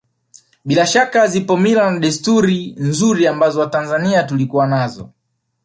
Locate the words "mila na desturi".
1.57-2.75